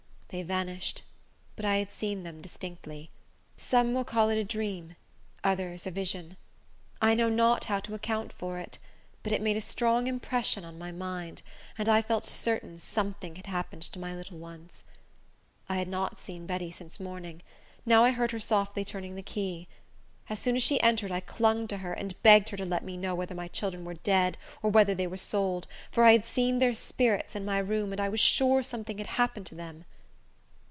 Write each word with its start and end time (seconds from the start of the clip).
They 0.33 0.43
vanished; 0.43 1.01
but 1.57 1.65
I 1.65 1.75
had 1.75 1.91
seen 1.91 2.23
them 2.23 2.41
distinctly. 2.41 3.09
Some 3.57 3.93
will 3.93 4.05
call 4.05 4.29
it 4.29 4.37
a 4.37 4.45
dream, 4.45 4.95
others 5.43 5.85
a 5.85 5.91
vision. 5.91 6.37
I 7.01 7.15
know 7.15 7.27
not 7.27 7.65
how 7.65 7.81
to 7.81 7.93
account 7.95 8.31
for 8.31 8.57
it, 8.57 8.79
but 9.23 9.33
it 9.33 9.41
made 9.41 9.57
a 9.57 9.59
strong 9.59 10.07
impression 10.07 10.63
on 10.63 10.79
my 10.79 10.89
mind, 10.89 11.41
and 11.77 11.89
I 11.89 12.01
felt 12.01 12.23
certain 12.23 12.77
something 12.77 13.35
had 13.35 13.47
happened 13.47 13.81
to 13.81 13.99
my 13.99 14.15
little 14.15 14.37
ones. 14.37 14.85
I 15.67 15.75
had 15.75 15.89
not 15.89 16.17
seen 16.17 16.45
Betty 16.45 16.71
since 16.71 16.97
morning. 16.97 17.41
Now 17.85 18.05
I 18.05 18.11
heard 18.11 18.31
her 18.31 18.39
softly 18.39 18.85
turning 18.85 19.15
the 19.15 19.21
key. 19.21 19.67
As 20.29 20.39
soon 20.39 20.55
as 20.55 20.63
she 20.63 20.79
entered, 20.79 21.11
I 21.11 21.19
clung 21.19 21.67
to 21.67 21.79
her, 21.79 21.91
and 21.91 22.15
begged 22.23 22.47
her 22.47 22.55
to 22.55 22.65
let 22.65 22.85
me 22.85 22.95
know 22.95 23.15
whether 23.15 23.35
my 23.35 23.49
children 23.49 23.83
were 23.83 23.95
dead, 23.95 24.37
or 24.63 24.69
whether 24.71 24.95
they 24.95 25.07
were 25.07 25.17
sold; 25.17 25.67
for 25.91 26.05
I 26.05 26.13
had 26.13 26.23
seen 26.23 26.59
their 26.59 26.73
spirits 26.73 27.35
in 27.35 27.43
my 27.43 27.57
room, 27.59 27.91
and 27.91 27.99
I 27.99 28.07
was 28.07 28.21
sure 28.21 28.63
something 28.63 28.97
had 28.97 29.07
happened 29.07 29.45
to 29.47 29.55
them. 29.55 29.83